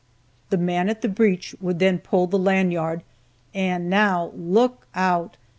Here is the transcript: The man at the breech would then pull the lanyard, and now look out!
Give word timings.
The 0.49 0.57
man 0.57 0.89
at 0.89 1.01
the 1.03 1.07
breech 1.07 1.55
would 1.61 1.77
then 1.77 1.99
pull 1.99 2.25
the 2.25 2.39
lanyard, 2.39 3.03
and 3.53 3.87
now 3.87 4.31
look 4.33 4.87
out! 4.95 5.37